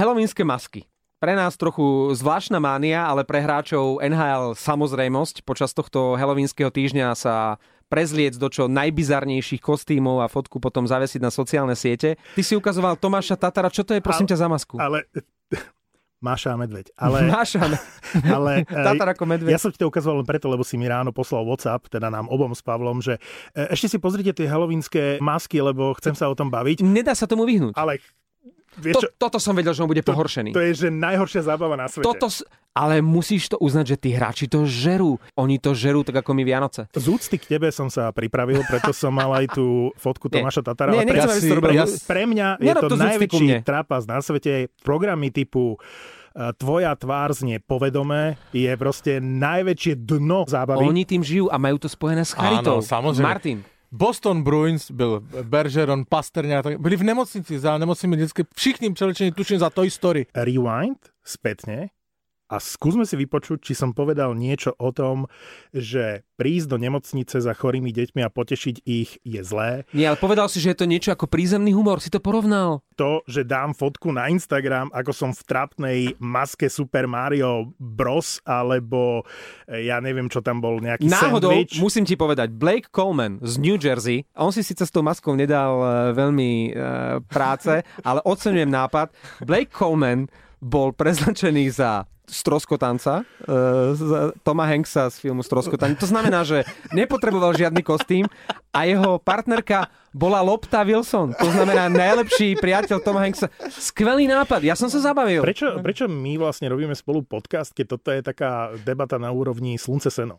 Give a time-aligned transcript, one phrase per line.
[0.00, 0.88] Halloweenské masky.
[1.20, 5.44] Pre nás trochu zvláštna mánia, ale pre hráčov NHL samozrejmosť.
[5.44, 7.60] Počas tohto halloweenského týždňa sa
[7.92, 12.16] prezliec do čo najbizarnejších kostýmov a fotku potom zavesiť na sociálne siete.
[12.32, 14.74] Ty si ukazoval Tomáša Tatara, čo to je prosím Ale- ťa za masku?
[14.80, 15.04] Ale...
[16.20, 16.92] Máša a medveď.
[17.00, 17.60] Ale, Máša,
[18.36, 19.56] ale Tatar ako medveď.
[19.56, 22.28] Ja som ti to ukazoval len preto, lebo si mi ráno poslal WhatsApp, teda nám
[22.28, 23.16] obom s Pavlom, že
[23.56, 26.84] e, ešte si pozrite tie halloweenské masky, lebo chcem sa o tom baviť.
[26.84, 27.72] Nedá sa tomu vyhnúť.
[27.72, 28.04] Ale
[28.78, 30.54] vieš To, čo, toto som vedel, že on bude to, pohoršený.
[30.54, 32.06] to je že najhoršia zábava na svete.
[32.06, 32.30] Toto,
[32.70, 35.18] ale musíš to uznať, že tí hráči to žerú.
[35.34, 36.86] Oni to žerú tak ako my Vianoce.
[36.94, 40.30] Z úcty k tebe som sa pripravil, preto som mal aj tú fotku.
[40.30, 40.94] Tomáša Tatara.
[40.94, 41.74] Nie, ale pre, aby si to robil.
[42.06, 44.70] pre, mňa je Nerob to to najväčší trapas na svete.
[44.86, 45.78] Programy typu e,
[46.54, 50.86] Tvoja tvár znie povedomé je proste najväčšie dno zábavy.
[50.86, 52.78] Oni tým žijú a majú to spojené s charitou.
[52.78, 53.26] Áno, samozrejme.
[53.26, 53.58] Martin,
[53.92, 59.58] Boston Bruins byl Bergeron, Pasterňák, tak- byli v nemocnici za nemocnými detské, všichni přelečení, tuším
[59.58, 60.26] za Toy Story.
[60.34, 61.88] rewind spätne
[62.50, 65.30] a skúsme si vypočuť, či som povedal niečo o tom,
[65.70, 69.86] že prísť do nemocnice za chorými deťmi a potešiť ich je zlé.
[69.94, 72.02] nie, ale povedal si, že je to niečo ako prízemný humor.
[72.02, 72.82] Si to porovnal.
[72.98, 78.42] To, že dám fotku na Instagram, ako som v trapnej maske Super Mario Bros.
[78.42, 79.22] alebo
[79.70, 81.78] e, ja neviem, čo tam bol, nejaký Náhodou, sandwich.
[81.78, 85.78] musím ti povedať, Blake Coleman z New Jersey, on si síce s tou maskou nedal
[85.78, 85.86] e,
[86.18, 86.70] veľmi e,
[87.30, 89.14] práce, ale oceňujem nápad.
[89.46, 90.26] Blake Coleman
[90.60, 93.26] bol preznačený za stroskotanca
[93.90, 95.98] z Toma Hanksa z filmu Stroskotanie.
[95.98, 96.62] To znamená, že
[96.94, 98.30] nepotreboval žiadny kostým
[98.70, 101.34] a jeho partnerka bola Lopta Wilson.
[101.34, 103.50] To znamená najlepší priateľ Toma Hanksa.
[103.66, 105.42] Skvelý nápad, ja som sa zabavil.
[105.42, 110.14] Prečo, prečo my vlastne robíme spolu podcast, keď toto je taká debata na úrovni slunce
[110.14, 110.38] seno?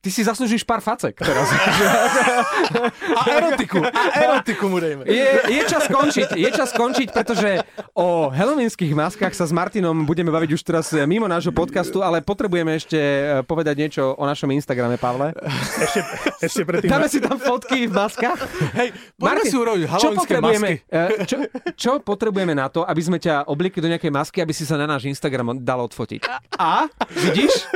[0.00, 1.44] Ty si zaslúžiš pár facek teraz.
[3.20, 5.04] A erotiku, a erotiku mu dejme.
[5.04, 7.60] Je, je čas skončiť, je čas skončiť, pretože
[7.92, 12.80] o halloweenských maskách sa s Martinom budeme baviť už teraz mimo nášho podcastu, ale potrebujeme
[12.80, 15.36] ešte e, povedať niečo o našom Instagrame, Pavle.
[15.80, 16.00] Ešte,
[16.40, 16.88] ešte predtým...
[16.88, 18.40] Dáme si tam fotky v maskách.
[18.80, 20.96] Hej, poďme si urobiť čo halloweenské potrebujeme, masky.
[20.96, 21.36] e, čo,
[21.76, 24.88] čo potrebujeme na to, aby sme ťa obliekli do nejakej masky, aby si sa na
[24.88, 26.24] náš Instagram dal odfotiť?
[26.56, 27.68] A, vidíš,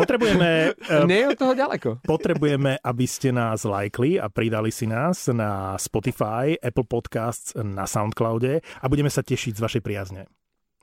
[0.00, 2.02] Potrebujeme, e, nie od toho ďaleko.
[2.10, 8.58] potrebujeme, aby ste nás lajkli a pridali si nás na Spotify, Apple Podcasts, na Soundcloude
[8.58, 10.26] a budeme sa tešiť z vašej priazne.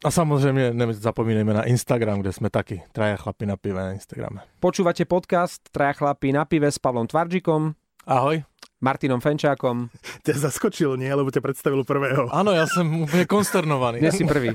[0.05, 4.45] A samozrejme, nezapomínajme na Instagram, kde sme takí, traja chlapi na pive na Instagrame.
[4.61, 7.73] Počúvate podcast Traja chlapí na pive s Pavlom Tvarčikom,
[8.07, 8.39] Ahoj.
[8.77, 9.89] Martinom Fenčákom.
[10.25, 11.09] Ťa zaskočil, nie?
[11.09, 12.29] Lebo ťa predstavil prvého.
[12.29, 14.05] Áno, ja som úplne konsternovaný.
[14.05, 14.53] Dnes si prvý.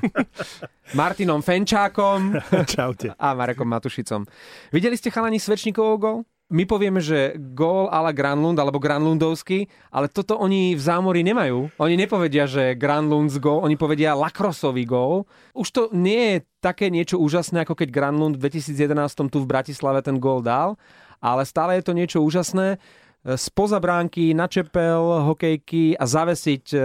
[0.94, 2.38] Martinom Fenčákom
[2.70, 3.18] Čaute.
[3.18, 4.22] a Marekom Matušicom.
[4.70, 6.18] Videli ste chalani Svečníkovou gol?
[6.52, 11.72] My povieme, že gól ala Granlund alebo Granlundovský, ale toto oni v zámori nemajú.
[11.80, 15.24] Oni nepovedia, že Granlunds gól, oni povedia Lakrosový gól.
[15.56, 20.04] Už to nie je také niečo úžasné, ako keď Granlund v 2011 tu v Bratislave
[20.04, 20.76] ten gól dal,
[21.24, 22.76] ale stále je to niečo úžasné.
[23.22, 26.78] Spoza bránky, načepel hokejky a zavesiť e,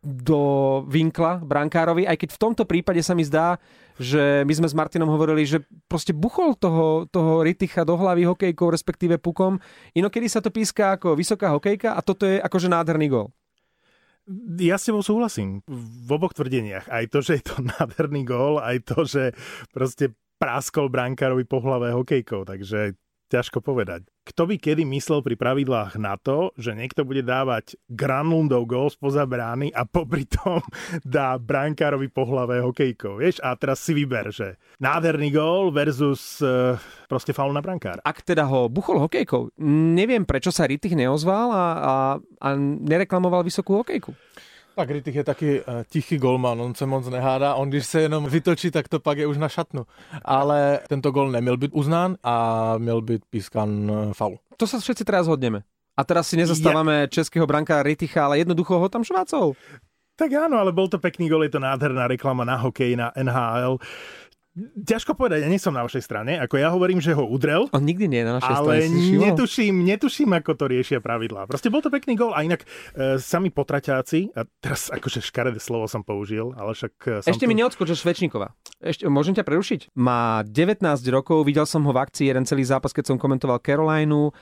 [0.00, 0.40] do
[0.88, 3.60] vinkla brankárovi, aj keď v tomto prípade sa mi zdá,
[4.00, 8.72] že my sme s Martinom hovorili, že proste buchol toho, toho Riticha do hlavy hokejkou,
[8.72, 9.60] respektíve pukom.
[9.92, 13.28] Inokedy sa to píska ako vysoká hokejka a toto je akože nádherný gol.
[14.56, 16.88] Ja s tebou súhlasím v oboch tvrdeniach.
[16.88, 19.36] Aj to, že je to nádherný gól, aj to, že
[19.76, 22.48] proste praskol brankárovi po hlave hokejkou.
[22.48, 22.96] Takže
[23.30, 24.10] ťažko povedať.
[24.26, 29.24] Kto by kedy myslel pri pravidlách na to, že niekto bude dávať Granlundov gól spoza
[29.24, 30.60] brány a popri tom
[31.06, 33.22] dá brankárovi po hlave hokejkou.
[33.22, 33.38] Vieš?
[33.40, 36.74] A teraz si vyber, že nádherný gól versus uh,
[37.06, 38.02] proste faul na brankára.
[38.02, 39.54] Ak teda ho buchol hokejkou,
[39.94, 44.12] neviem prečo sa Ritich neozval a, a, a nereklamoval vysokú hokejku.
[44.80, 48.24] Tak Rittich je taky uh, tichý golman, on se moc nehádá, on když se jenom
[48.24, 49.84] vytočí, tak to pak je už na šatnu.
[50.24, 54.40] Ale tento gol neměl být uznán a měl být pískan uh, faul.
[54.56, 55.68] To sa všetci teraz hodneme.
[55.96, 57.12] A teraz si nezastávame ja.
[57.12, 59.52] českého brankára Riticha, ale jednoducho ho tam švácol.
[60.16, 63.76] Tak áno, ale bol to pekný gol, je to nádherná reklama na hokej, na NHL.
[64.58, 66.34] Ťažko povedať, ja nie som na vašej strane.
[66.42, 68.82] Ako ja hovorím, že ho udrel, On nikdy nie je na našej strane.
[68.82, 68.90] ale
[69.30, 71.46] netuším, netuším, ako to riešia pravidlá.
[71.46, 75.86] Proste bol to pekný gol a inak e, sami potraťáci, a teraz akože škaredé slovo
[75.86, 78.50] som použil, ale však e, som Ešte mi neodskoč, že Švečníková.
[78.82, 79.94] Ešte, môžem ťa prerušiť?
[79.94, 80.82] Má 19
[81.14, 84.34] rokov, videl som ho v akcii jeden celý zápas, keď som komentoval Carolineu.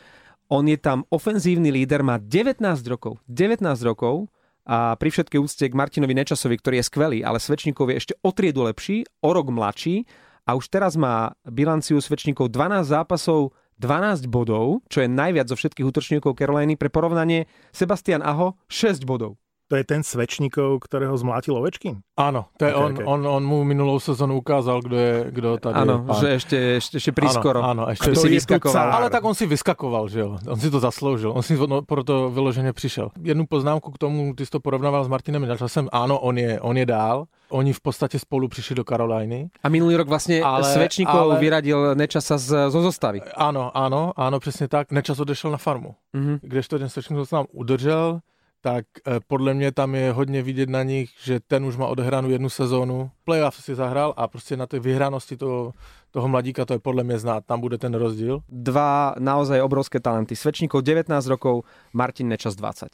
[0.48, 3.20] On je tam ofenzívny líder, má 19 rokov.
[3.28, 4.32] 19 rokov
[4.68, 8.30] a pri všetkej úcte k Martinovi Nečasovi, ktorý je skvelý, ale Svečníkov je ešte o
[8.36, 10.04] triedu lepší, o rok mladší
[10.44, 15.88] a už teraz má bilanciu Svečníkov 12 zápasov, 12 bodov, čo je najviac zo všetkých
[15.88, 16.76] útočníkov Caroliny.
[16.76, 19.40] Pre porovnanie, Sebastian Aho 6 bodov.
[19.68, 22.00] To je ten Svečníkov, ktorého zmlátil Ovečkin?
[22.16, 23.04] Áno, to je Okay, on, okay.
[23.04, 27.12] on, on mu minulou sezónu ukázal, kdo je, kdo tady Áno, že ešte, ešte, ešte
[27.12, 27.60] prískoro.
[27.60, 28.88] Áno, áno, ešte si vyskakoval.
[28.96, 30.40] Ale tak on si vyskakoval, že jo.
[30.48, 31.30] On si to zasloužil.
[31.36, 33.10] On si no, proto vyloženě přišel.
[33.22, 35.88] Jednu poznámku k tomu, ty jsi to porovnával s Martinem Načasem.
[35.92, 37.24] Áno, on je, on je dál.
[37.50, 39.48] Oni v podstatě spolu přišli do Caroliny.
[39.62, 43.20] A minulý rok vlastne Ale- Svečníkov ale- vyradil Nečasa z, zo zostavy.
[43.36, 44.92] Ano, ano, ano, přesně tak.
[44.92, 45.94] Nečas odešel na farmu.
[46.12, 46.38] Mhm.
[46.42, 48.20] Kdežto ten Svečník se tam udržel,
[48.68, 52.28] tak eh, podle mě tam je hodně vidět na nich, že ten už má odehranou
[52.28, 53.10] jednu sezónu.
[53.24, 55.72] Playoff si zahrál a prostě na té vyhranosti toho,
[56.10, 57.44] toho mladíka to je podle mě znát.
[57.46, 58.40] Tam bude ten rozdíl.
[58.48, 60.36] Dva naozaj obrovské talenty.
[60.36, 62.88] Svečníkov 19 rokov, Martin Nečas 20.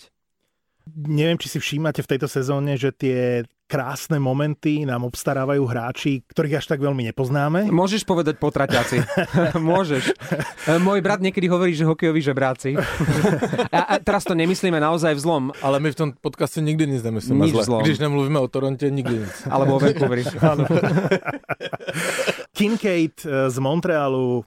[0.95, 6.61] Neviem, či si všímate v tejto sezóne, že tie krásne momenty nám obstarávajú hráči, ktorých
[6.61, 7.73] až tak veľmi nepoznáme.
[7.73, 9.01] Môžeš povedať potraťáci.
[9.57, 10.13] Môžeš.
[10.69, 12.77] E, Môj brat niekedy hovorí, že hokejoví žebráci.
[13.73, 15.45] A, a teraz to nemyslíme naozaj v zlom.
[15.65, 17.65] Ale my v tom podcaste nikdy nic nemyslíme Nič zle.
[17.65, 17.81] zlom.
[17.83, 19.35] Když nemluvíme o Torontě, nikdy nic.
[19.51, 20.25] Alebo o Vancouveri.
[22.53, 24.45] Kincaid eh, z Montrealu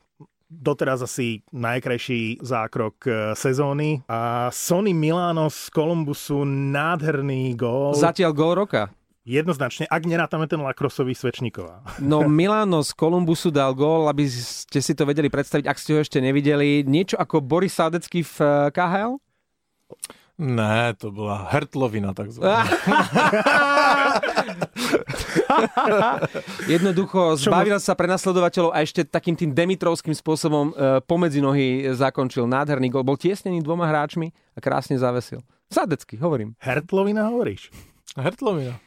[0.47, 7.91] doteraz asi najkrajší zákrok eh, sezóny a Sony Milano z Columbusu nádherný gól.
[7.97, 8.87] Zatiaľ gol roka.
[9.27, 11.83] Jednoznačne, ak nerátame ten lakrosový Svečníková.
[12.00, 16.00] No Milano z Kolumbusu dal gól, aby ste si to vedeli predstaviť, ak ste ho
[16.00, 16.88] ešte nevideli.
[16.88, 19.19] Niečo ako Boris Sádecký v eh, KHL?
[20.38, 22.63] Ne, to byla hertlovina takzvaná.
[26.69, 32.94] Jednoducho zbavil sa prenasledovateľov a ešte takým tým Demitrovským spôsobom e, pomedzi nohy zakončil nádherný
[32.94, 33.01] gol.
[33.01, 35.41] Bol tiesnený dvoma hráčmi a krásne zavesil.
[35.74, 36.53] Sadecký, hovorím.
[36.62, 37.74] Hertlovina hovoríš?
[38.13, 38.77] Hertlovina.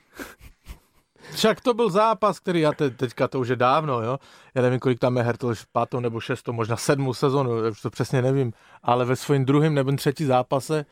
[1.32, 4.18] Však to byl zápas, který já te, teďka to už je dávno, jo.
[4.54, 7.90] Já nevím, kolik tam je Hertl, už pátou nebo šestou, možná sedmou sezonu, už to
[7.90, 8.52] přesně nevím.
[8.82, 10.84] Ale ve svým druhém nebo třetí zápase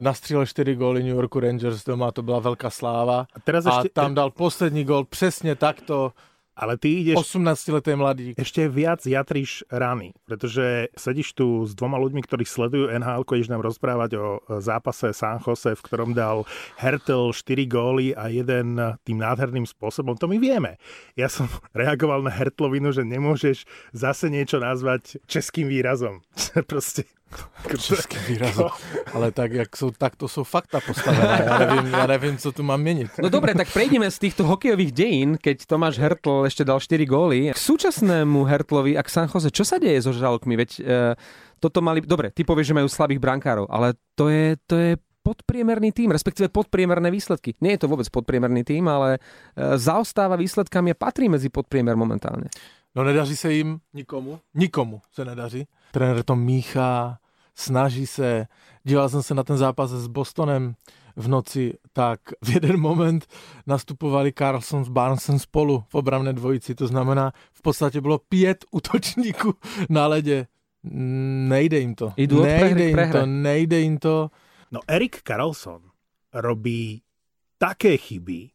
[0.00, 3.26] nastřílel 4 góly New Yorku Rangers doma, to byla velká sláva.
[3.34, 6.12] A teraz A ešte, tam dal poslední gól přesně takto,
[6.58, 8.34] ale ty ideš 18-letý mladík.
[8.34, 13.62] ešte viac jatríš rany, pretože sedíš tu s dvoma ľuďmi, ktorí sledujú NHL, ideš nám
[13.62, 16.42] rozprávať o e, zápase San Jose, v ktorom dal
[16.82, 18.74] Hertel 4 góly a jeden
[19.06, 20.18] tým nádherným spôsobom.
[20.18, 20.82] To my vieme.
[21.14, 21.46] Ja som
[21.78, 23.62] reagoval na Hertlovinu, že nemôžeš
[23.94, 26.26] zase niečo nazvať českým výrazom.
[26.70, 27.06] Proste
[27.78, 28.60] Český výraz.
[29.14, 31.44] Ale tak, jak jsou, tak to jsou fakta postavené.
[31.46, 33.10] Já nevím, já nevím, co tu mám měnit.
[33.22, 37.52] No dobre, tak prejdeme z týchto hokejových dejín, keď Tomáš Hertl ešte dal 4 góly.
[37.52, 40.56] K súčasnému Hertlovi a k San Jose, čo sa deje so žralokmi?
[40.56, 40.82] Veď e,
[41.60, 42.00] toto mali...
[42.00, 44.90] Dobre, ty povieš, že majú slabých brankárov, ale to je, to je
[45.20, 47.52] podpriemerný tým, respektíve podpriemerné výsledky.
[47.60, 52.48] Nie je to vôbec podpriemerný tým, ale e, zaostáva výsledkami a patrí medzi podpriemer momentálne.
[52.96, 54.40] No nedaří se jim nikomu.
[54.54, 55.66] Nikomu se nedaří.
[55.92, 57.18] Trenér to míchá,
[57.54, 58.46] snaží se.
[58.84, 60.74] Díval jsem se na ten zápas s Bostonem
[61.16, 63.26] v noci, tak v jeden moment
[63.66, 66.74] nastupovali Carlson s Barnesem spolu v obramné dvojici.
[66.74, 69.54] To znamená, v podstatě bylo pět útočníků
[69.88, 70.46] na ledě.
[71.48, 72.12] Nejde jim to.
[72.16, 73.20] Idú od prehry nejde k jim prehre.
[73.20, 74.30] to, nejde jim to.
[74.70, 75.82] No Erik Karlsson
[76.34, 77.02] robí
[77.58, 78.50] také chyby,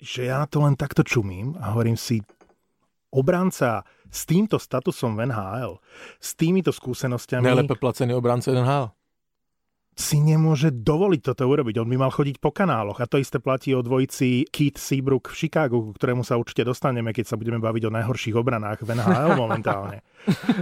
[0.00, 2.20] že ja na to len takto čumím a hovorím si,
[3.14, 5.78] obranca s týmto statusom v NHL,
[6.18, 8.90] s týmito skúsenosťami Nejlépe placený obránce NHL.
[9.94, 11.78] si nemôže dovoliť toto urobiť.
[11.78, 15.38] On by mal chodiť po kanáloch a to isté platí o dvojici Keith Seabrook v
[15.38, 19.38] Chicagu, ku ktorému sa určite dostaneme, keď sa budeme baviť o najhorších obranách v NHL
[19.46, 20.02] momentálne.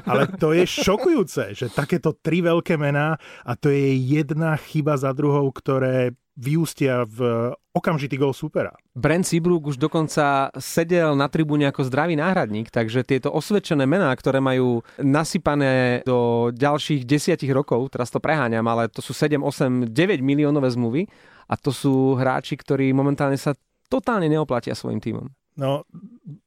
[0.05, 5.17] Ale to je šokujúce, že takéto tri veľké mená a to je jedna chyba za
[5.17, 8.73] druhou, ktoré vyústia v okamžitý gol supera.
[8.93, 14.41] Brent Seabrook už dokonca sedel na tribúne ako zdravý náhradník, takže tieto osvedčené mená, ktoré
[14.41, 20.21] majú nasypané do ďalších desiatich rokov, teraz to preháňam, ale to sú 7, 8, 9
[20.21, 21.09] miliónové zmluvy
[21.49, 23.57] a to sú hráči, ktorí momentálne sa
[23.89, 25.29] totálne neoplatia svojim tímom.
[25.57, 25.85] No,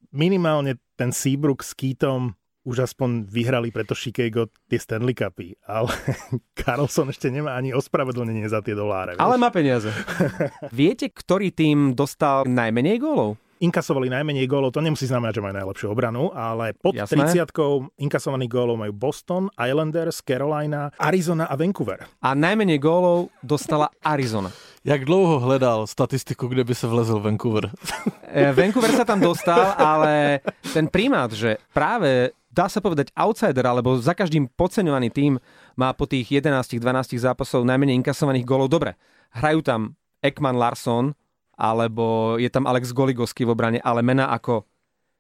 [0.10, 2.34] minimálne ten Seabrook s Keatom
[2.66, 5.94] už aspoň vyhrali preto Chicago tie Stanley Cupy, ale
[6.60, 9.16] Carlson ešte nemá ani ospravedlnenie za tie doláre.
[9.16, 9.22] vieš?
[9.22, 9.94] Ale má peniaze.
[10.74, 13.38] Viete, ktorý tým dostal najmenej gólov?
[13.56, 17.32] inkasovali najmenej gólov, to nemusí znamenať, že majú najlepšiu obranu, ale pod Jasné.
[17.32, 17.48] 30
[18.04, 22.04] inkasovaných gólov majú Boston, Islanders, Carolina, Arizona a Vancouver.
[22.20, 24.52] A najmenej gólov dostala Arizona.
[24.86, 27.74] Jak dlouho hledal statistiku, kde by se vlezl Vancouver?
[28.30, 30.46] E, Vancouver sa tam dostal, ale
[30.78, 35.36] ten primát, že práve dá sa povedať outsider, alebo za každým podceňovaný tým
[35.76, 38.72] má po tých 11-12 zápasov najmenej inkasovaných gólov.
[38.72, 38.96] Dobre,
[39.36, 41.12] hrajú tam Ekman Larson,
[41.60, 44.64] alebo je tam Alex Goligoský v obrane, ale mená ako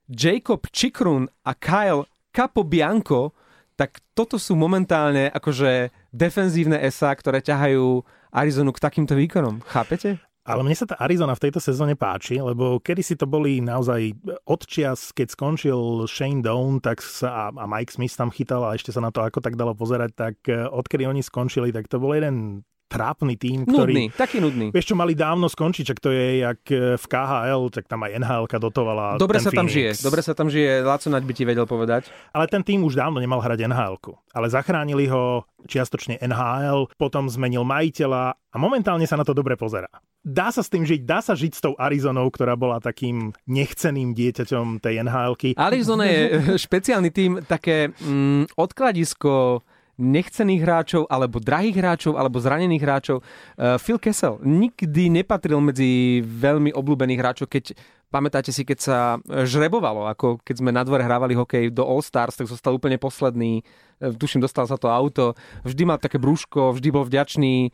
[0.07, 3.35] Jacob Chikrun a Kyle Capobianco,
[3.75, 9.63] tak toto sú momentálne akože defenzívne SA, ktoré ťahajú Arizonu k takýmto výkonom.
[9.67, 10.19] Chápete?
[10.45, 14.13] Ale mne sa tá Arizona v tejto sezóne páči, lebo kedy si to boli naozaj
[14.45, 19.01] odčias, keď skončil Shane Down tak sa, a Mike Smith tam chytal a ešte sa
[19.01, 22.61] na to ako tak dalo pozerať, tak eh, odkedy oni skončili, tak to bol jeden
[22.95, 23.91] trápny tým, ktorý...
[23.91, 24.71] Nudný, taký nudný.
[24.71, 28.11] Vieš čo, mali dávno skončiť, čak to je jak e, v KHL, tak tam aj
[28.15, 29.99] NHL dotovala Dobre sa tam Phoenix.
[29.99, 32.07] žije, dobre sa tam žije, Laco Naď by ti vedel povedať.
[32.31, 33.99] Ale ten tým už dávno nemal hrať nhl
[34.31, 39.89] Ale zachránili ho čiastočne NHL, potom zmenil majiteľa a momentálne sa na to dobre pozerá.
[40.25, 44.15] Dá sa s tým žiť, dá sa žiť s tou Arizonou, ktorá bola takým nechceným
[44.15, 46.21] dieťaťom tej nhl Arizona je
[46.65, 49.61] špeciálny tým, také mm, odkladisko
[49.95, 53.17] nechcených hráčov, alebo drahých hráčov, alebo zranených hráčov.
[53.55, 57.75] Uh, Phil Kessel nikdy nepatril medzi veľmi obľúbených hráčov, keď
[58.15, 62.39] Pamätáte si, keď sa žrebovalo, ako keď sme na dvore hrávali hokej do All Stars,
[62.39, 63.59] tak zostal úplne posledný.
[63.99, 65.35] E, tuším, dostal sa to auto.
[65.67, 67.69] Vždy mal také brúško, vždy bol vďačný, e,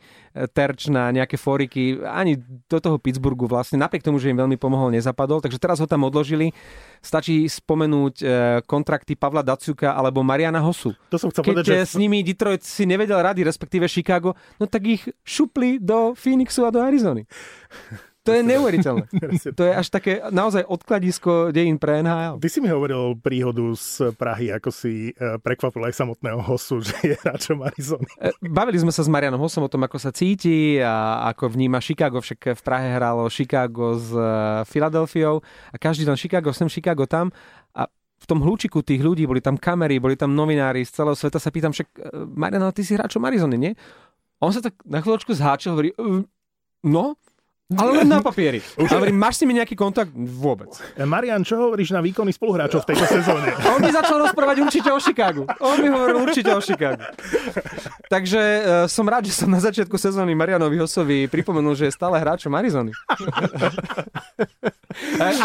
[0.50, 2.02] terč na nejaké foriky.
[2.02, 5.38] Ani do toho Pittsburghu vlastne, napriek tomu, že im veľmi pomohol, nezapadol.
[5.38, 6.50] Takže teraz ho tam odložili.
[6.98, 8.26] Stačí spomenúť e,
[8.66, 10.90] kontrakty Pavla Daciuka alebo Mariana Hosu.
[11.14, 11.86] To som chcel Keď povedať, že...
[11.86, 16.74] s nimi Detroit si nevedel rady, respektíve Chicago, no tak ich šupli do Phoenixu a
[16.74, 17.30] do Arizony.
[18.22, 19.06] To je neuveriteľné.
[19.58, 22.38] To je až také naozaj odkladisko dejín pre NHL.
[22.38, 25.12] Ty si mi hovoril príhodu z Prahy, ako si e,
[25.42, 28.06] prekvapil aj samotného hosu, že je hráčom Arizony.
[28.22, 31.82] E, bavili sme sa s Marianom Hosom o tom, ako sa cíti a ako vníma
[31.82, 32.22] Chicago.
[32.22, 34.14] Však v Prahe hralo Chicago s
[34.70, 35.42] Filadelfiou
[35.74, 37.34] a každý tam Chicago sem, Chicago tam.
[37.74, 37.90] A
[38.22, 41.50] v tom hľúčiku tých ľudí, boli tam kamery, boli tam novinári z celého sveta, sa
[41.50, 42.00] pýtam, však e,
[42.38, 43.72] Marian, ty si hráčom Arizony, nie?
[44.38, 45.90] On sa tak na chvíľočku zháčil, hovorí,
[46.86, 47.18] no,
[47.78, 48.60] ale len na papieri.
[48.76, 50.12] A hovorím, máš si mi nejaký kontakt?
[50.14, 50.72] Vôbec.
[50.96, 53.52] E, Marian, čo hovoríš na výkony spoluhráčov v tejto sezóne?
[53.72, 55.44] On mi začal rozprávať určite o Chicagu.
[55.60, 57.02] On mi hovoril určite o Chicagu.
[58.12, 62.20] Takže uh, som rád, že som na začiatku sezóny Marianovi Hosovi pripomenul, že je stále
[62.20, 62.92] hráčom Arizony.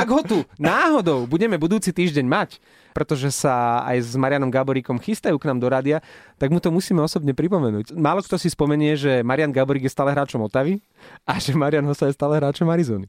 [0.02, 2.60] Ak ho tu náhodou budeme budúci týždeň mať,
[2.98, 6.02] pretože sa aj s Marianom Gaboríkom chystajú k nám do rádia,
[6.42, 7.94] tak mu to musíme osobne pripomenúť.
[7.94, 10.82] Málo kto si spomenie, že Marian Gaborík je stále hráčom Otavy
[11.30, 13.06] a že Marian Hosa je stále hráčom Arizony.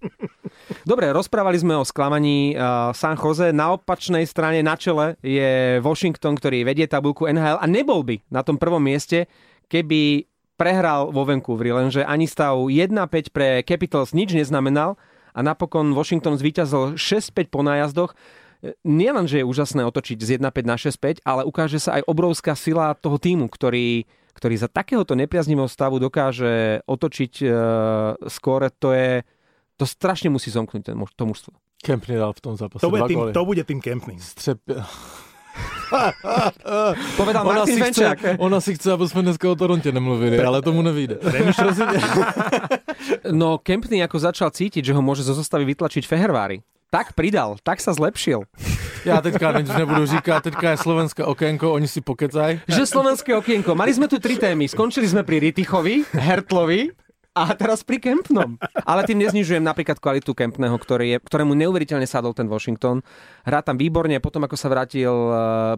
[0.85, 3.49] Dobre, rozprávali sme o sklamaní uh, San Jose.
[3.57, 8.45] Na opačnej strane na čele je Washington, ktorý vedie tabulku NHL a nebol by na
[8.45, 9.25] tom prvom mieste,
[9.73, 10.29] keby
[10.61, 15.01] prehral vo Vancouveri, lenže ani stav 1-5 pre Capitals nič neznamenal
[15.33, 18.13] a napokon Washington zvíťazil 6-5 po nájazdoch
[18.83, 22.95] nielen, že je úžasné otočiť z 1-5 na 6-5, ale ukáže sa aj obrovská sila
[22.99, 27.51] toho týmu, ktorý, ktorý za takéhoto nepriaznivého stavu dokáže otočiť uh,
[28.27, 28.75] skóre.
[28.83, 29.23] To je,
[29.79, 31.55] to strašne musí zomknúť ten, to mužstvo.
[31.79, 34.19] Kempny dal v tom zápase To bude, tým, to bude tým Kempným.
[34.19, 34.59] Střep...
[37.17, 38.19] Povedal ona Martin si, Fenčák.
[38.19, 41.19] chce, ona si chce, aby jsme dneska o Torontě nemluvili, ale tomu nevíde.
[43.33, 46.61] No Kempny ako začal cítiť, že ho môže zo zostavy vytlačiť Fehervári.
[46.89, 48.49] Tak pridal, tak sa zlepšil.
[49.05, 52.65] Já teďka nič nebudu říkat, teďka je slovenské okénko, oni si pokecaj.
[52.69, 53.75] Že slovenské okienko.
[53.77, 54.67] Mali sme tu tri témy.
[54.69, 56.91] Skončili sme pri Ritichovi, Hertlovi
[57.45, 58.59] a teraz pri Kempnom.
[58.83, 63.05] Ale tým neznižujem napríklad kvalitu Kempného, ktorý je, ktorému neuveriteľne sadol ten Washington.
[63.47, 65.37] Hrá tam výborne, potom ako sa vrátil eh,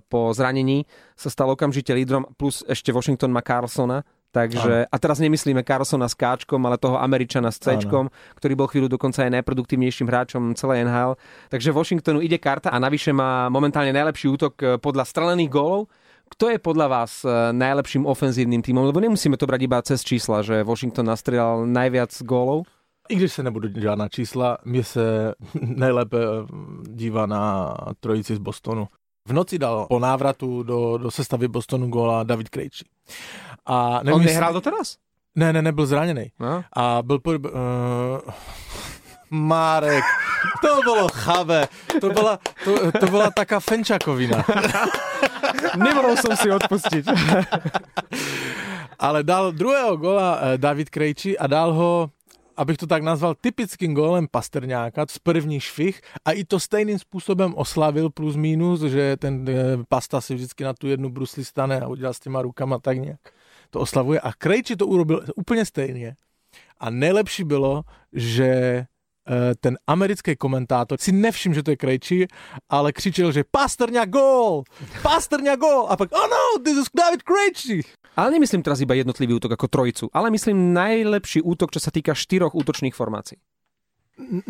[0.08, 0.88] po zranení,
[1.18, 6.14] sa stal okamžite lídrom, plus ešte Washington má Carlsona, Takže, a teraz nemyslíme Carlsona s
[6.14, 11.18] Káčkom, ale toho Američana s Cčkom, ktorý bol chvíľu dokonca aj najproduktívnejším hráčom celej NHL.
[11.50, 15.90] Takže Washingtonu ide karta a navyše má momentálne najlepší útok eh, podľa strelených gólov.
[16.30, 18.86] Kto je podľa vás eh, najlepším ofenzívnym tímom?
[18.86, 22.70] Lebo nemusíme to brať iba cez čísla, že Washington nastrelal najviac gólov.
[23.10, 26.18] I když se nebudu na čísla, mě se nejlépe
[26.82, 28.88] dívá na trojici z Bostonu.
[29.28, 32.84] V noci dal po návratu do, do sestavy Bostonu góla David Krejči.
[33.66, 34.96] A nevím, On nehrál doteraz?
[35.34, 36.32] Ne, ne, nebyl zraněný.
[36.40, 36.64] No.
[36.72, 37.30] A byl po...
[37.30, 37.38] Uh,
[39.30, 40.04] Márek,
[40.60, 41.68] to bylo chavé.
[42.00, 44.44] To byla, to, to byla taká fenčakovina.
[45.78, 47.04] Nemohol som si odpustiť.
[48.98, 52.10] Ale dal druhého gola eh, David Krejči a dal ho
[52.60, 57.54] abych to tak nazval, typickým gólem Pastrňáka z první švih a i to stejným způsobem
[57.56, 59.54] oslavil plus minus, že ten eh,
[59.88, 63.20] Pasta si vždycky na tu jednu brusli stane a udělá s těma rukama tak nějak
[63.70, 66.16] to oslavuje a Krejči to urobil úplně stejně.
[66.78, 67.82] A nejlepší bylo,
[68.12, 68.84] že
[69.60, 72.18] ten americký komentátor si nevšiml, že to je Krejči,
[72.66, 74.66] ale křičel, že Pastrňa gól!
[75.02, 75.86] Pastrňa gól!
[75.86, 77.86] A pak, oh no, this is David Krejči!
[78.18, 82.10] Ale nemyslím teraz iba jednotlivý útok ako trojicu, ale myslím najlepší útok, čo sa týka
[82.10, 83.38] štyroch útočných formácií.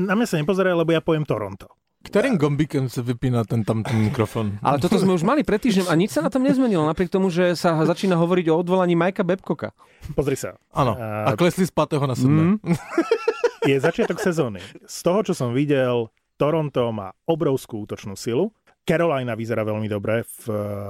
[0.00, 1.70] Na mňa sa nepozeraj, lebo ja poviem Toronto.
[2.00, 4.56] Ktorým gombíkem sa vypína ten tam ten mikrofon?
[4.64, 7.28] Ale toto sme už mali pred týždňom a nič sa na tom nezmenilo, napriek tomu,
[7.28, 9.76] že sa začína hovoriť o odvolaní Majka Babcocka.
[10.16, 10.56] Pozri sa.
[10.72, 10.96] Áno.
[10.96, 12.56] A klesli z patého na sedme.
[12.56, 12.58] Mm.
[13.70, 14.58] Je začiatok sezóny.
[14.82, 18.50] Z toho, čo som videl, Toronto má obrovskú útočnú silu.
[18.82, 20.44] Carolina vyzerá veľmi dobre, v,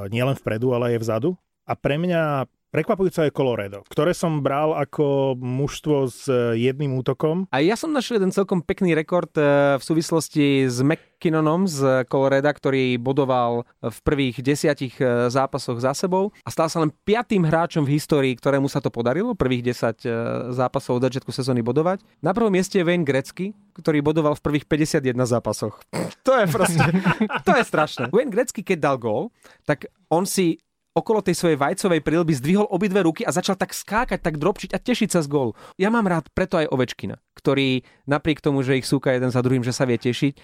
[0.08, 1.36] nielen vpredu, ale aj vzadu.
[1.68, 7.50] A pre mňa Prekvapujúce je Colorado, ktoré som bral ako mužstvo s jedným útokom.
[7.50, 12.46] A ja som našiel jeden celkom pekný rekord eh, v súvislosti s McKinnonom z Colorado,
[12.46, 17.82] ktorý bodoval v prvých desiatich eh, zápasoch za sebou a stal sa len piatým hráčom
[17.82, 20.14] v histórii, ktorému sa to podarilo, prvých 10 eh,
[20.54, 22.06] zápasov od začiatku sezóny bodovať.
[22.22, 23.50] Na prvom mieste je Wayne Gretzky,
[23.82, 25.74] ktorý bodoval v prvých 51 zápasoch.
[26.22, 26.86] To je proste,
[27.50, 28.14] to je strašné.
[28.14, 29.34] Wayne Gretzky, keď dal gól,
[29.66, 34.18] tak on si okolo tej svojej vajcovej prílby zdvihol obidve ruky a začal tak skákať,
[34.18, 35.54] tak dropčiť a tešiť sa z gólu.
[35.78, 39.62] Ja mám rád preto aj Ovečkina, ktorý napriek tomu, že ich súka jeden za druhým,
[39.62, 40.34] že sa vie tešiť,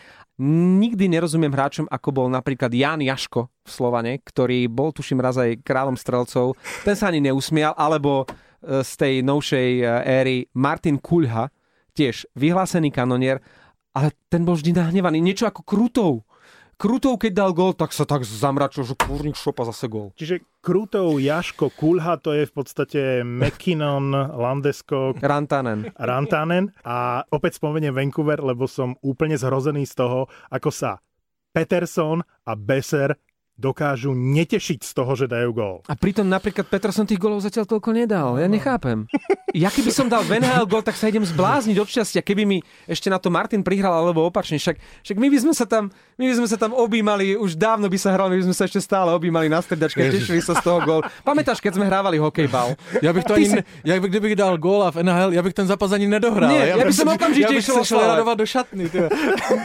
[0.78, 5.66] nikdy nerozumiem hráčom, ako bol napríklad Jan Jaško v Slovane, ktorý bol tuším raz aj
[5.66, 6.54] kráľom strelcov,
[6.86, 11.50] ten sa ani neusmial, alebo e, z tej novšej e, éry Martin Kulha,
[11.96, 13.42] tiež vyhlásený kanonier,
[13.96, 16.28] ale ten bol vždy nahnevaný, niečo ako Krutov
[16.76, 20.12] Krutov, keď dal gol, tak sa tak zamračil, že kurník šopa zase gol.
[20.12, 25.88] Čiže Krutov, Jaško, Kulha, to je v podstate McKinnon, Landesko, Rantanen.
[25.96, 26.76] Rantanen.
[26.84, 31.00] A opäť spomeniem Vancouver, lebo som úplne zhrozený z toho, ako sa
[31.56, 33.16] Peterson a Besser
[33.56, 35.76] dokážu netešiť z toho, že dajú gól.
[35.88, 38.36] A pritom napríklad Peterson tých golov zatiaľ toľko nedal.
[38.36, 39.08] Ja nechápem.
[39.56, 42.20] Ja keby som dal v NHL gól, tak sa idem zblázniť od šťastia.
[42.20, 44.60] Keby mi ešte na to Martin prihral, alebo opačne.
[44.60, 45.88] Však, však my, by sme sa tam,
[46.20, 48.68] my by sme sa tam objímali, už dávno by sa hrali, my by sme sa
[48.68, 51.00] ešte stále objímali na stredačke, tešili sa z toho gól.
[51.24, 52.76] Pamätáš, keď sme hrávali hokejbal?
[53.00, 53.56] Ja bych to ani, si...
[53.80, 56.52] ja bych, kdybych dal gól a v NHL, ja bych ten zápas ani nedohral.
[56.52, 58.84] Nie, ja, ja by som okamžite ja išiel radovať do šatny.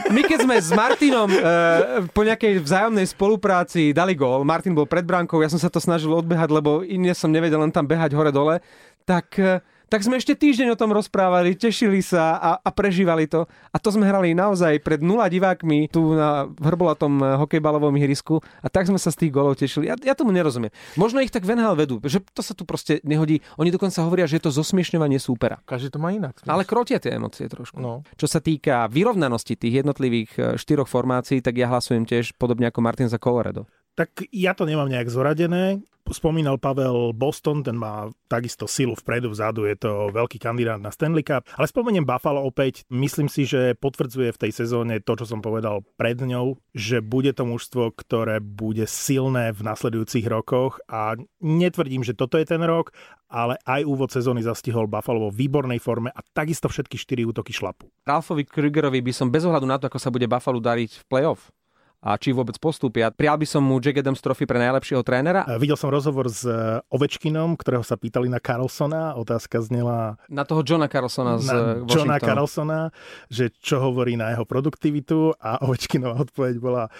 [0.08, 5.02] My keď sme s Martinom uh, po nejakej vzájomnej spolupráci dali gól, Martin bol pred
[5.02, 8.62] bránkou, ja som sa to snažil odbehať, lebo iné som nevedel len tam behať hore-dole,
[9.02, 9.58] tak uh,
[9.92, 13.44] tak sme ešte týždeň o tom rozprávali, tešili sa a, a prežívali to.
[13.68, 18.72] A to sme hrali naozaj pred nula divákmi tu na hrbolatom eh, hokejbalovom ihrisku a
[18.72, 19.92] tak sme sa z tých golov tešili.
[19.92, 20.72] Ja, ja tomu nerozumiem.
[20.96, 23.44] Možno ich tak Venhal vedú, že to sa tu proste nehodí.
[23.60, 25.60] Oni dokonca hovoria, že je to zosmiešňovanie súpera.
[25.68, 26.40] Každý to má inak.
[26.48, 27.76] Ale krotia tie emócie trošku.
[27.76, 28.00] No.
[28.16, 32.80] Čo sa týka vyrovnanosti tých jednotlivých eh, štyroch formácií, tak ja hlasujem tiež podobne ako
[32.80, 33.68] Martin za Colorado.
[33.92, 35.84] Tak ja to nemám nejak zoradené.
[36.02, 41.22] Spomínal Pavel Boston, ten má takisto silu vpredu, vzadu, je to veľký kandidát na Stanley
[41.22, 41.46] Cup.
[41.54, 45.86] Ale spomeniem Buffalo opäť, myslím si, že potvrdzuje v tej sezóne to, čo som povedal
[45.94, 52.18] pred ňou, že bude to mužstvo, ktoré bude silné v nasledujúcich rokoch a netvrdím, že
[52.18, 52.90] toto je ten rok,
[53.30, 57.88] ale aj úvod sezóny zastihol Buffalo vo výbornej forme a takisto všetky štyri útoky šlapu.
[58.04, 61.54] Ralfovi Krugerovi by som bez ohľadu na to, ako sa bude Buffalo dariť v playoff,
[62.02, 63.14] a či vôbec postúpia.
[63.14, 65.46] Prijal by som mu Jack Adams trofy pre najlepšieho trénera.
[65.62, 69.14] Videl som rozhovor s e, Ovečkinom, ktorého sa pýtali na Carlsona.
[69.14, 70.18] Otázka znela...
[70.26, 72.90] Na toho Johna Carlsona z na Johna Carlsona,
[73.30, 76.90] že čo hovorí na jeho produktivitu a Ovečkinová odpoveď bola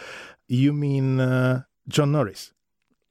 [0.47, 1.19] You mean
[1.91, 2.55] John Norris?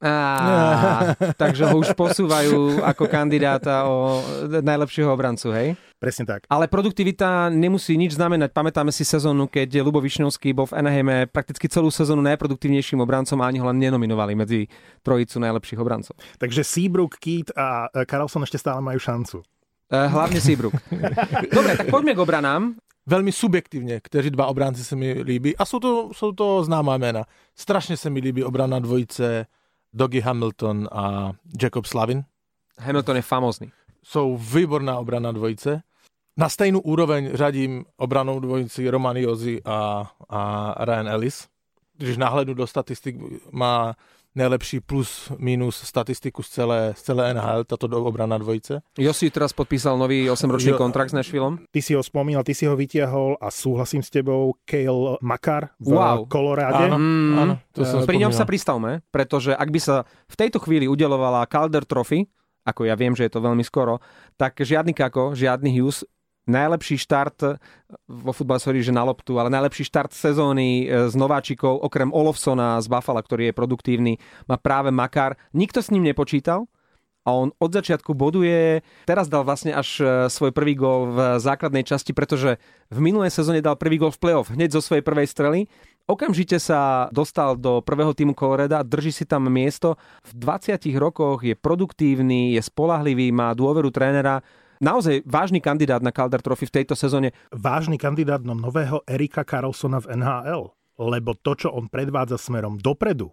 [0.02, 4.18] Á, takže ho už posúvajú ako kandidáta o
[4.50, 5.78] najlepšieho obrancu, hej?
[6.02, 6.42] Presne tak.
[6.50, 8.50] Ale produktivita nemusí nič znamenať.
[8.50, 13.46] Pamätáme si sezónu, keď Lubo Višňovský bol v Anaheime prakticky celú sezónu najproduktívnejším obrancom a
[13.46, 14.66] ani ho len nenominovali medzi
[15.06, 16.18] trojicu najlepších obrancov.
[16.42, 19.46] Takže Seabrook, Keith a Carlson ešte stále majú šancu.
[19.86, 20.74] Uh, hlavne Seabrook.
[21.54, 22.62] Dobre, tak poďme k obranám.
[23.06, 25.54] Veľmi subjektívne, kteří dva obránci sa mi líbí.
[25.54, 27.26] A sú to, sú to známa mena.
[27.54, 29.46] Strašne sa mi líbí obrana dvojice
[29.94, 32.24] Doggy Hamilton a Jacob Slavin.
[32.78, 33.72] Hamilton je famózny.
[34.02, 35.82] Jsou výborná obrana dvojice.
[36.36, 41.48] Na stejnou úroveň řadím obranou dvojici Roman Jozi a, a Ryan Ellis.
[41.96, 43.16] Když nahledu do statistik,
[43.50, 43.94] má
[44.32, 48.80] najlepší plus minus statistiku z celé, z celé NHL, táto obrana dvojice.
[48.96, 51.68] Josi teraz podpísal nový 8-ročný kontrakt s Nashvillom.
[51.68, 55.92] Ty si ho spomínal, ty si ho vytiahol a súhlasím s tebou, Kale Makar v
[55.92, 56.24] wow.
[56.24, 56.88] Koloráde.
[56.88, 59.96] Áno, mm, áno, to som Pri ňom sa pristavme, pretože ak by sa
[60.28, 62.24] v tejto chvíli udelovala Calder Trophy,
[62.62, 63.98] ako ja viem, že je to veľmi skoro,
[64.38, 66.06] tak žiadny Kako, žiadny Hughes
[66.46, 67.52] najlepší štart eh,
[68.08, 72.80] vo futbale, sorry, že na loptu, ale najlepší štart sezóny eh, z nováčikov, okrem Olofsona
[72.82, 74.12] z Buffalo, ktorý je produktívny,
[74.50, 75.38] má práve Makar.
[75.54, 76.66] Nikto s ním nepočítal
[77.22, 78.82] a on od začiatku boduje.
[79.06, 82.58] Teraz dal vlastne až eh, svoj prvý gol v základnej časti, pretože
[82.90, 85.60] v minulej sezóne dal prvý gol v playoff hneď zo svojej prvej strely.
[86.10, 89.94] Okamžite sa dostal do prvého týmu Coloreda, drží si tam miesto.
[90.26, 94.42] V 20 rokoch je produktívny, je spolahlivý, má dôveru trénera
[94.82, 97.30] naozaj vážny kandidát na Calder Trophy v tejto sezóne.
[97.54, 100.74] Vážny kandidát na nového Erika Carlsona v NHL.
[101.00, 103.32] lebo to, čo on predvádza smerom dopredu,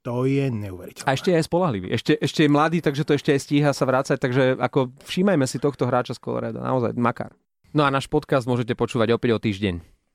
[0.00, 1.08] to je neuveriteľné.
[1.08, 1.92] A ešte je spolahlivý.
[1.92, 5.60] Ešte, ešte je mladý, takže to ešte aj stíha sa vrácať, takže ako všímajme si
[5.60, 6.64] tohto hráča z Colorado.
[6.64, 7.36] Naozaj makár.
[7.76, 9.99] No a náš podcast môžete počúvať opäť o týždeň.